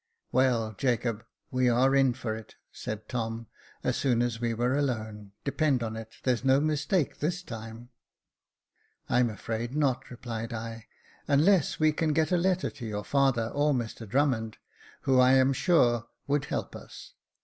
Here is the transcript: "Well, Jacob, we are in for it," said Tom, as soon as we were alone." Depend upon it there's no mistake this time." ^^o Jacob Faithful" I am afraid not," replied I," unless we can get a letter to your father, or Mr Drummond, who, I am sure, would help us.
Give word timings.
"Well, 0.31 0.73
Jacob, 0.79 1.27
we 1.51 1.69
are 1.69 1.95
in 1.95 2.13
for 2.15 2.35
it," 2.35 2.55
said 2.71 3.07
Tom, 3.07 3.45
as 3.83 3.95
soon 3.97 4.23
as 4.23 4.41
we 4.41 4.51
were 4.51 4.73
alone." 4.75 5.33
Depend 5.43 5.83
upon 5.83 5.95
it 5.95 6.15
there's 6.23 6.43
no 6.43 6.59
mistake 6.59 7.19
this 7.19 7.43
time." 7.43 7.77
^^o 7.77 7.79
Jacob 7.83 7.85
Faithful" 7.85 9.15
I 9.15 9.19
am 9.19 9.29
afraid 9.29 9.75
not," 9.75 10.09
replied 10.09 10.53
I," 10.53 10.87
unless 11.27 11.79
we 11.79 11.91
can 11.91 12.13
get 12.13 12.31
a 12.31 12.37
letter 12.37 12.71
to 12.71 12.85
your 12.87 13.03
father, 13.03 13.49
or 13.49 13.73
Mr 13.75 14.09
Drummond, 14.09 14.57
who, 15.01 15.19
I 15.19 15.33
am 15.33 15.53
sure, 15.53 16.07
would 16.25 16.45
help 16.45 16.75
us. 16.75 17.13